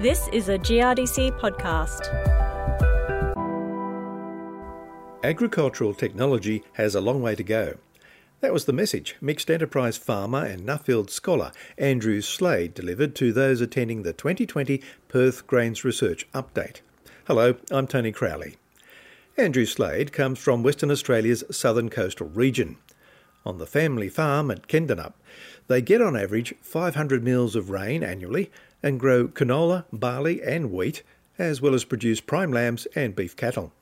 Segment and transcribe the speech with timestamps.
[0.00, 2.06] This is a GRDC podcast.
[5.24, 7.78] Agricultural technology has a long way to go.
[8.40, 13.60] That was the message mixed enterprise farmer and Nuffield scholar Andrew Slade delivered to those
[13.60, 16.76] attending the 2020 Perth Grains Research Update.
[17.26, 18.54] Hello, I'm Tony Crowley.
[19.36, 22.76] Andrew Slade comes from Western Australia's southern coastal region.
[23.48, 25.14] On the family farm at Kendenup,
[25.68, 28.50] they get on average 500 mils of rain annually
[28.82, 31.02] and grow canola, barley, and wheat,
[31.38, 33.72] as well as produce prime lambs and beef cattle.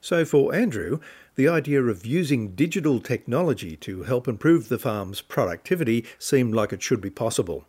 [0.00, 1.00] So, for Andrew,
[1.34, 6.80] the idea of using digital technology to help improve the farm's productivity seemed like it
[6.80, 7.64] should be possible.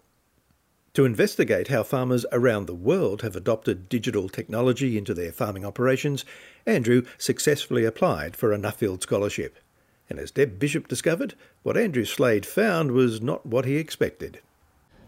[0.93, 6.23] To investigate how farmers around the world have adopted digital technology into their farming operations,
[6.67, 9.57] Andrew successfully applied for a Nuffield Scholarship.
[10.11, 14.41] And as Deb Bishop discovered, what Andrew Slade found was not what he expected.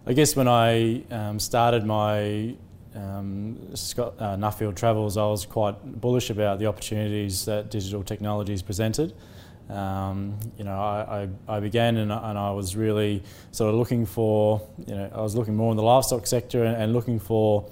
[0.07, 2.55] I guess when I um, started my
[2.95, 8.61] um, Scott, uh, Nuffield travels, I was quite bullish about the opportunities that digital technologies
[8.61, 9.13] presented.
[9.69, 14.05] Um, you know, I, I, I began and, and, I was really sort of looking
[14.05, 17.69] for, you know, I was looking more in the livestock sector and, and looking for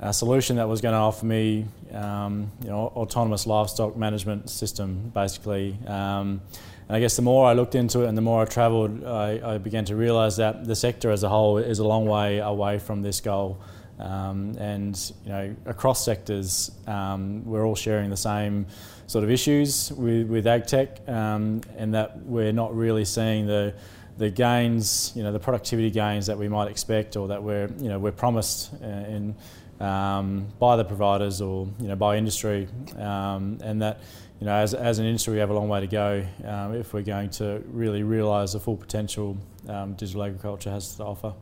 [0.00, 5.10] a solution that was going to offer me, um, you know, autonomous livestock management system,
[5.14, 5.76] basically.
[5.86, 6.40] Um,
[6.88, 9.54] and I guess the more I looked into it and the more I travelled, I,
[9.54, 12.78] I, began to realise that the sector as a whole is a long way away
[12.78, 13.60] from this goal.
[13.98, 18.66] Um, and you know, across sectors, um, we're all sharing the same
[19.06, 23.74] sort of issues with, with ag tech, um, and that we're not really seeing the
[24.16, 27.88] the gains, you know, the productivity gains that we might expect or that we're you
[27.88, 29.34] know we're promised uh, in
[29.80, 34.00] um, by the providers or you know by industry, um, and that
[34.38, 36.92] you know as, as an industry we have a long way to go um, if
[36.92, 39.36] we're going to really realise the full potential
[39.68, 41.32] um, digital agriculture has to offer.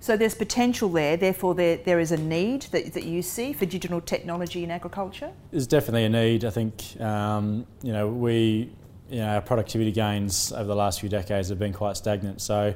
[0.00, 3.66] So there's potential there, therefore there, there is a need that, that you see for
[3.66, 5.32] digital technology in agriculture?
[5.50, 6.44] There's definitely a need.
[6.44, 8.72] I think um, you know we
[9.10, 12.40] you know our productivity gains over the last few decades have been quite stagnant.
[12.40, 12.74] So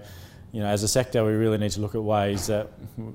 [0.52, 2.68] you know, as a sector, we really need to look at ways that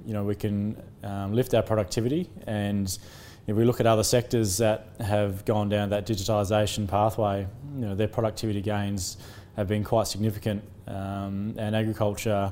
[0.06, 2.30] you know we can um, lift our productivity.
[2.48, 2.98] And
[3.46, 7.96] if we look at other sectors that have gone down that digitisation pathway, you know,
[7.96, 9.18] their productivity gains
[9.56, 10.64] have been quite significant.
[10.88, 12.52] Um, and agriculture,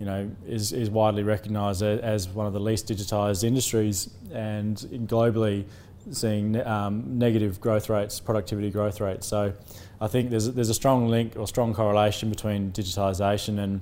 [0.00, 4.76] you know, is, is widely recognised as one of the least digitised industries, and
[5.06, 5.64] globally
[6.10, 9.26] seeing um, negative growth rates, productivity growth rates.
[9.26, 9.54] So,
[10.00, 13.80] I think there's there's a strong link or strong correlation between digitisation and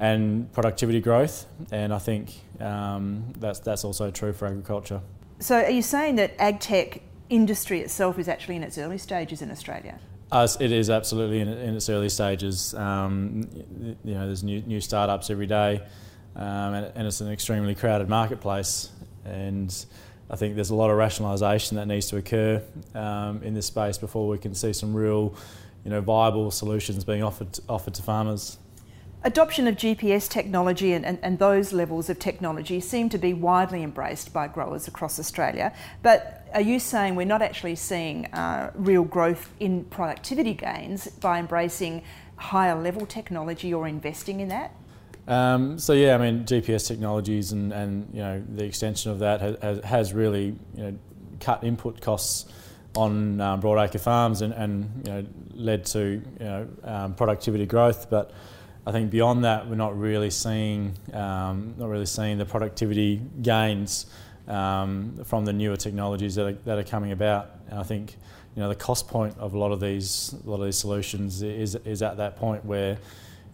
[0.00, 1.46] and productivity growth.
[1.70, 5.00] And I think um, that's, that's also true for agriculture.
[5.38, 9.42] So, are you saying that ag tech industry itself is actually in its early stages
[9.42, 9.98] in Australia?
[10.32, 12.74] Uh, it is absolutely in, in its early stages.
[12.74, 13.48] Um,
[14.04, 15.80] you know, there's new, new startups every day,
[16.34, 18.90] um, and, and, it's an extremely crowded marketplace.
[19.24, 19.86] And
[20.28, 22.62] I think there's a lot of rationalisation that needs to occur
[22.94, 25.34] um, in this space before we can see some real,
[25.84, 28.58] you know, viable solutions being offered offered to farmers.
[29.26, 33.82] Adoption of GPS technology and, and, and, those levels of technology seem to be widely
[33.82, 35.74] embraced by growers across Australia.
[36.00, 41.40] But are you saying we're not actually seeing uh, real growth in productivity gains by
[41.40, 42.04] embracing
[42.36, 44.76] higher level technology or investing in that?
[45.26, 49.40] Um, so yeah, I mean GPS technologies and, and you know the extension of that
[49.40, 50.98] has, has really you know
[51.40, 52.44] cut input costs
[52.94, 58.08] on um, broadacre farms and, and you know led to you know um, productivity growth,
[58.08, 58.30] but
[58.86, 64.06] I think beyond that, we're not really seeing um, not really seeing the productivity gains
[64.46, 67.50] um, from the newer technologies that are, that are coming about.
[67.68, 68.16] And I think
[68.54, 71.42] you know the cost point of a lot of these a lot of these solutions
[71.42, 72.98] is is at that point where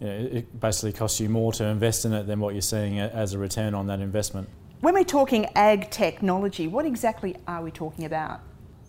[0.01, 2.99] you know, it basically costs you more to invest in it than what you're seeing
[2.99, 4.49] as a return on that investment.
[4.81, 8.41] When we're talking ag technology, what exactly are we talking about?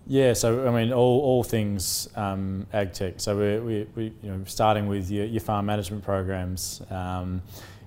[0.06, 3.16] Yeah, so I mean, all, all things um, ag tech.
[3.18, 6.82] So we're we, we, you know starting with your, your farm management programs.
[6.90, 7.42] Um,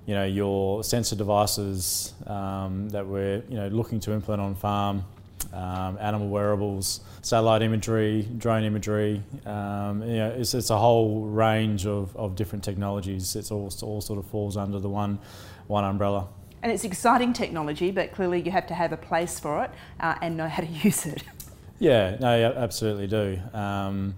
[0.07, 5.05] you know your sensor devices um, that we're you know looking to implement on farm,
[5.53, 9.23] um, animal wearables, satellite imagery, drone imagery.
[9.45, 13.37] Um, you know, it's, it's a whole range of, of different technologies.
[13.37, 15.19] It's all all sort of falls under the one
[15.67, 16.29] one umbrella.
[16.63, 19.71] And it's exciting technology, but clearly you have to have a place for it
[20.01, 21.23] uh, and know how to use it.
[21.79, 23.39] Yeah, no, absolutely do.
[23.53, 24.15] Um,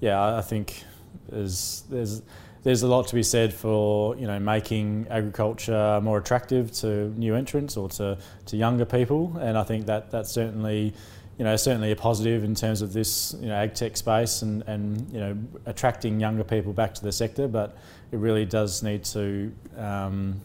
[0.00, 0.82] yeah, I think
[1.28, 2.22] there's there's
[2.62, 7.34] there's a lot to be said for you know making agriculture more attractive to new
[7.34, 10.92] entrants or to, to younger people, and I think that that's certainly
[11.38, 14.62] you know certainly a positive in terms of this you know ag tech space and
[14.66, 15.36] and you know
[15.66, 17.76] attracting younger people back to the sector, but
[18.10, 20.40] it really does need to um,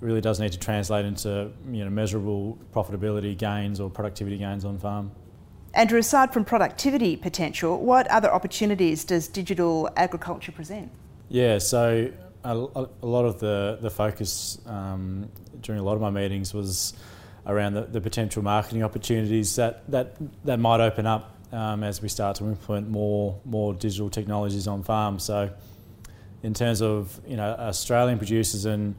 [0.00, 4.78] really does need to translate into you know, measurable profitability gains or productivity gains on
[4.78, 5.10] farm.
[5.74, 10.90] Andrew, aside from productivity potential, what other opportunities does digital agriculture present?
[11.28, 12.10] Yeah, so
[12.44, 15.28] a, a lot of the, the focus um,
[15.60, 16.94] during a lot of my meetings was
[17.46, 22.08] around the, the potential marketing opportunities that, that, that might open up um, as we
[22.08, 25.24] start to implement more, more digital technologies on farms.
[25.24, 25.50] So,
[26.42, 28.94] in terms of you know Australian producers and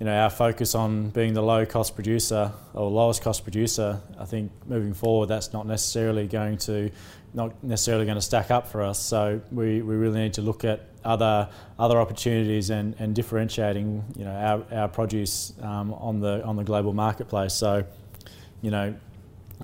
[0.00, 4.24] you know our focus on being the low cost producer or lowest cost producer, I
[4.24, 6.90] think moving forward that's not necessarily going to
[7.32, 8.98] not necessarily going to stack up for us.
[8.98, 11.48] So we, we really need to look at other
[11.78, 14.34] other opportunities and, and differentiating you know
[14.70, 17.54] our, our produce um, on the on the global marketplace.
[17.54, 17.84] So
[18.62, 18.94] you know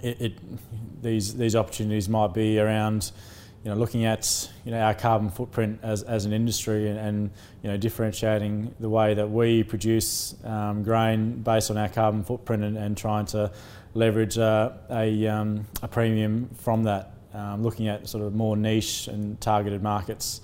[0.02, 3.12] it, it, these these opportunities might be around
[3.62, 7.30] you know looking at you know our carbon footprint as, as an industry and, and
[7.62, 12.64] you know differentiating the way that we produce um, grain based on our carbon footprint
[12.64, 13.50] and, and trying to
[13.94, 17.14] leverage uh, a, um, a premium from that.
[17.32, 20.40] Um, looking at sort of more niche and targeted markets,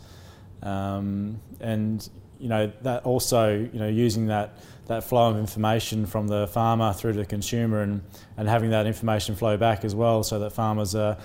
[0.62, 2.08] um, and
[2.38, 6.92] you know that also you know using that that flow of information from the farmer
[6.92, 8.02] through to the consumer and,
[8.36, 11.18] and having that information flow back as well, so that farmers are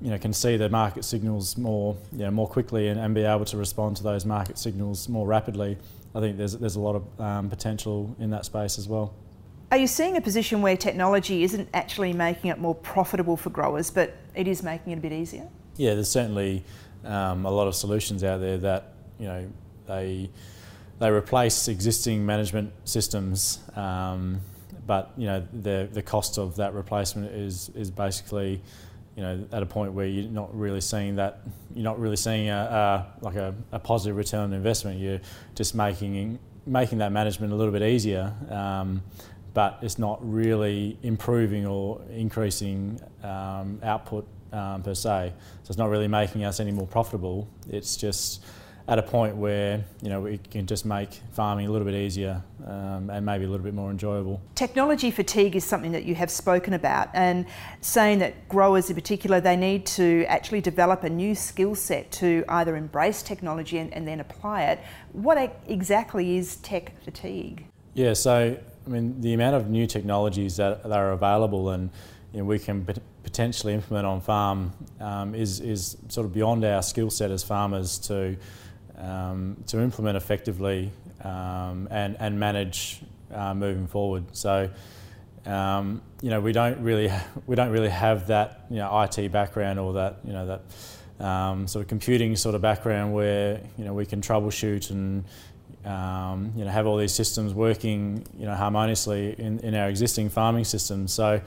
[0.00, 3.22] you know, can see the market signals more, you know, more quickly and, and be
[3.22, 5.76] able to respond to those market signals more rapidly.
[6.14, 9.14] I think there's, there's a lot of um, potential in that space as well.
[9.70, 13.90] Are you seeing a position where technology isn't actually making it more profitable for growers,
[13.90, 15.46] but it is making it a bit easier?
[15.76, 16.64] Yeah, there's certainly
[17.04, 19.46] um, a lot of solutions out there that you know
[19.86, 20.30] they
[20.98, 24.40] they replace existing management systems, um,
[24.86, 28.62] but you know the the cost of that replacement is is basically
[29.18, 31.40] you know at a point where you're not really seeing that
[31.74, 32.54] you're not really seeing a,
[33.20, 35.00] a like a, a, positive return on investment.
[35.00, 35.20] You're
[35.56, 38.32] just making making that management a little bit easier.
[38.48, 39.02] Um,
[39.54, 45.32] but it's not really improving or increasing um, output um, per se.
[45.64, 47.48] So it's not really making us any more profitable.
[47.68, 48.44] It's just
[48.88, 52.42] at a point where you know we can just make farming a little bit easier
[52.66, 54.40] um, and maybe a little bit more enjoyable.
[54.54, 57.46] Technology fatigue is something that you have spoken about, and
[57.82, 62.44] saying that growers in particular they need to actually develop a new skill set to
[62.48, 64.80] either embrace technology and, and then apply it.
[65.12, 67.66] What exactly is tech fatigue?
[67.92, 68.56] Yeah, so
[68.86, 71.90] I mean, the amount of new technologies that, that are available and
[72.32, 72.86] you know, we can
[73.22, 77.98] potentially implement on farm um, is, is sort of beyond our skill set as farmers
[77.98, 78.36] to,
[78.98, 80.92] um, to implement effectively
[81.22, 83.00] um, and, and manage
[83.32, 84.24] uh, moving forward.
[84.32, 84.70] So,
[85.46, 87.10] um, you know, we don't really
[87.46, 91.66] we don't really have that you know IT background or that you know that um,
[91.66, 95.24] sort of computing sort of background where you know we can troubleshoot and
[95.84, 100.28] um, you know, have all these systems working, you know, harmoniously in, in our existing
[100.28, 101.12] farming systems.
[101.12, 101.40] So,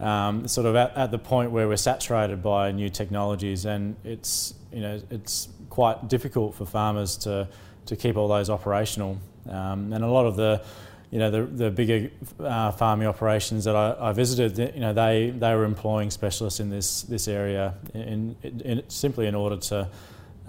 [0.00, 4.54] um, sort of at, at, the point where we're saturated by new technologies, and it's
[4.72, 7.48] you know it's quite difficult for farmers to
[7.86, 9.18] to keep all those operational.
[9.48, 10.62] Um, and a lot of the
[11.10, 15.30] you know the, the bigger uh, farming operations that I, I, visited, you know they,
[15.30, 19.88] they were employing specialists in this this area in, in, in simply in order to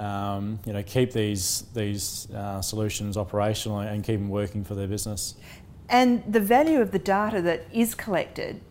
[0.01, 4.87] um, you know, keep these these uh, solutions operational and keep them working for their
[4.87, 5.35] business.
[5.89, 8.61] And the value of the data that is collected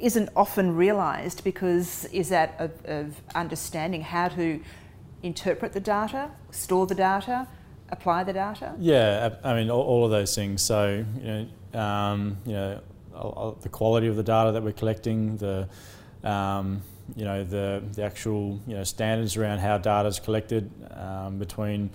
[0.00, 4.60] isn't often realised because is that of, of, understanding how to
[5.22, 7.46] interpret the data, store the data,
[7.90, 8.74] apply the data.
[8.78, 10.62] Yeah, I mean all, all of those things.
[10.62, 12.80] So you know, um, you know,
[13.62, 15.68] the quality of the data that we're collecting, the
[16.24, 16.82] um,
[17.16, 21.90] you know the the actual you know standards around how data is collected um, between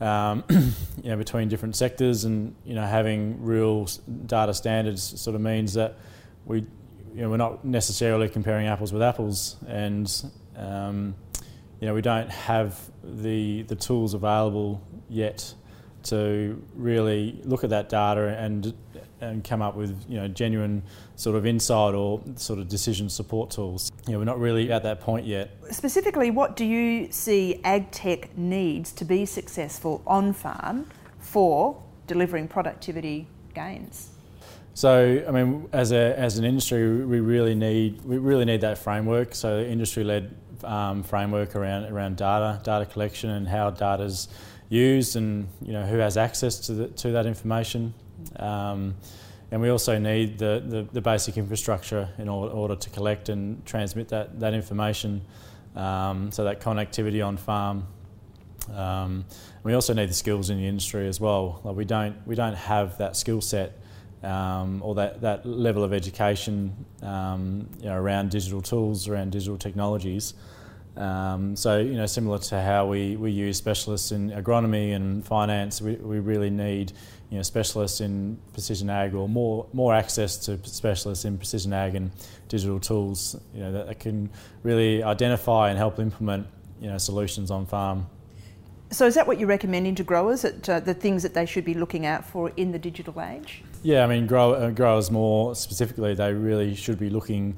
[0.00, 3.88] um, you know between different sectors and you know having real
[4.26, 5.96] data standards sort of means that
[6.46, 6.64] we
[7.20, 10.24] you know we're not necessarily comparing apples with apples and
[10.56, 11.14] um,
[11.78, 15.52] you know we don't have the the tools available yet
[16.02, 18.72] to really look at that data and
[19.20, 20.82] and come up with you know genuine
[21.16, 23.92] sort of insight or sort of decision support tools.
[24.06, 25.50] You know, we're not really at that point yet.
[25.72, 32.48] Specifically, what do you see ag tech needs to be successful on farm for delivering
[32.48, 34.08] productivity gains?
[34.74, 38.78] So, I mean, as a as an industry, we really need we really need that
[38.78, 39.34] framework.
[39.34, 40.34] So, industry led
[40.64, 44.28] um, framework around around data, data collection, and how data's
[44.68, 47.94] used, and you know who has access to the, to that information.
[48.36, 48.94] Um,
[49.50, 53.64] and we also need the, the, the, basic infrastructure in order, order, to collect and
[53.66, 55.22] transmit that, that information,
[55.74, 57.86] um, so that connectivity on farm.
[58.72, 59.24] Um,
[59.64, 61.60] we also need the skills in the industry as well.
[61.64, 63.78] Like we don't we don't have that skill set
[64.22, 69.56] um, or that, that level of education um, you know, around digital tools, around digital
[69.56, 70.34] technologies.
[70.96, 75.80] Um, so, you know, similar to how we, we use specialists in agronomy and finance,
[75.80, 76.92] we, we really need,
[77.30, 81.94] you know, specialists in precision ag or more, more access to specialists in precision ag
[81.94, 82.10] and
[82.48, 84.28] digital tools, you know, that, that can
[84.62, 86.46] really identify and help implement,
[86.80, 88.06] you know, solutions on farm.
[88.90, 91.64] So is that what you're recommending to growers, that, uh, the things that they should
[91.64, 93.62] be looking out for in the digital age?
[93.82, 97.56] Yeah, I mean, grow, uh, growers more specifically, they really should be looking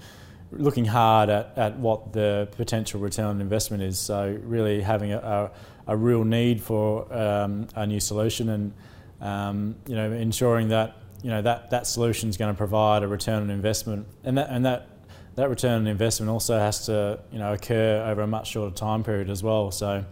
[0.52, 3.98] looking hard at, at what the potential return on investment is.
[3.98, 8.72] So really having a, a, a real need for um, a new solution and
[9.20, 13.08] um, you know ensuring that you know that that solution is going to provide a
[13.08, 14.88] return on investment and that and that
[15.36, 19.02] that return on investment also has to you know occur over a much shorter time
[19.02, 19.70] period as well.
[19.70, 20.04] So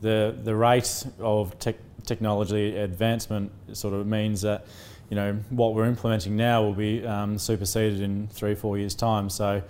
[0.00, 4.66] the the rate of tech, technology advancement sort of means that
[5.12, 9.28] you know what we're implementing now will be um, superseded in three four years time.
[9.28, 9.62] So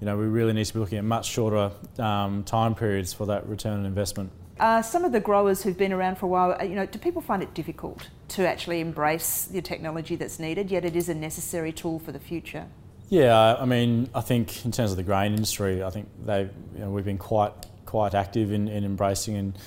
[0.00, 3.26] you know we really need to be looking at much shorter um, time periods for
[3.26, 4.30] that return on investment.
[4.58, 6.98] Uh, some of the growers who've been around for a while, uh, you know, do
[6.98, 10.70] people find it difficult to actually embrace the technology that's needed?
[10.70, 12.64] Yet it is a necessary tool for the future.
[13.10, 16.78] Yeah, I mean, I think in terms of the grain industry, I think they, you
[16.78, 17.52] know, we've been quite
[17.84, 19.58] quite active in, in embracing and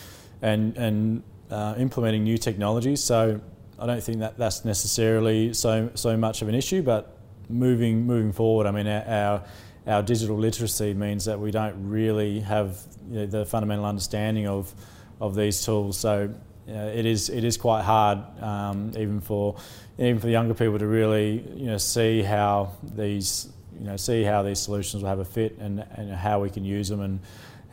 [0.41, 3.03] and and uh, implementing new technologies.
[3.03, 3.41] So
[3.79, 6.81] I don't think that that's necessarily so so much of an issue.
[6.81, 7.17] But
[7.49, 9.43] moving moving forward, I mean, our
[9.87, 12.77] our digital literacy means that we don't really have
[13.09, 14.73] you know, the fundamental understanding of
[15.19, 15.97] of these tools.
[15.97, 16.33] So
[16.69, 19.55] uh, it is it is quite hard um, even for
[19.97, 24.23] even for the younger people to really you know see how these you know see
[24.23, 27.19] how these solutions will have a fit and, and how we can use them and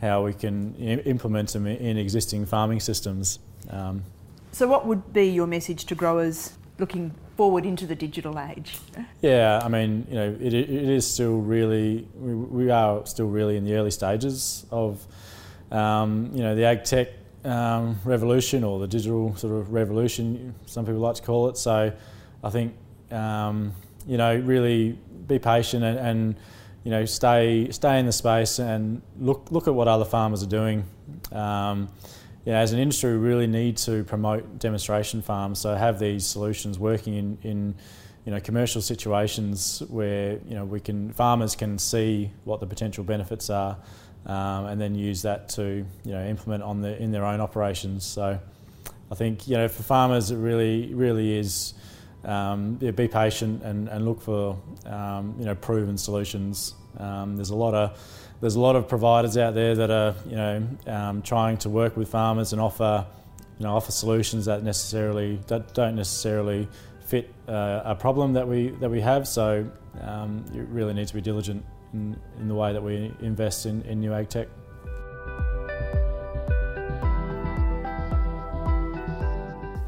[0.01, 3.39] how we can implement them in existing farming systems.
[3.69, 4.03] Um,
[4.51, 8.77] so, what would be your message to growers looking forward into the digital age?
[9.21, 13.57] Yeah, I mean, you know, it, it is still really, we, we, are still really
[13.57, 15.05] in the early stages of,
[15.71, 17.09] um, you know, the ag tech
[17.45, 21.57] um, revolution or the digital sort of revolution, some people like to call it.
[21.57, 21.91] So,
[22.43, 22.73] I think,
[23.11, 23.73] um,
[24.07, 26.35] you know, really be patient and, and
[26.83, 30.47] you know, stay stay in the space and look look at what other farmers are
[30.47, 30.85] doing.
[31.33, 31.89] Um,
[32.47, 35.59] you know, as an industry, we really need to promote demonstration farms.
[35.59, 37.75] So have these solutions working in, in
[38.23, 43.03] you know commercial situations where you know we can farmers can see what the potential
[43.03, 43.77] benefits are,
[44.27, 48.05] um, and then use that to you know implement on the in their own operations.
[48.05, 48.39] So
[49.11, 51.73] I think you know for farmers, it really really is.
[52.23, 56.75] Um, yeah, be patient and, and look for um, you know proven solutions.
[56.97, 57.99] Um, there's a lot of
[58.41, 61.97] there's a lot of providers out there that are you know um, trying to work
[61.97, 63.05] with farmers and offer
[63.57, 66.67] you know offer solutions that necessarily that don't necessarily
[67.05, 69.27] fit uh, a problem that we that we have.
[69.27, 69.69] So
[70.01, 73.81] um, you really need to be diligent in, in the way that we invest in,
[73.83, 74.47] in new ag tech.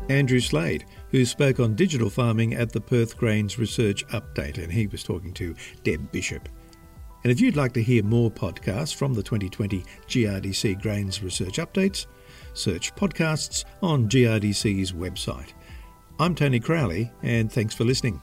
[0.10, 4.88] Andrew Slade, who spoke on digital farming at the Perth Grains Research Update, and he
[4.88, 6.50] was talking to Deb Bishop.
[7.24, 12.06] And if you'd like to hear more podcasts from the 2020 GRDC Grains Research Updates,
[12.54, 15.54] search podcasts on GRDC's website.
[16.20, 18.22] I'm Tony Crowley, and thanks for listening.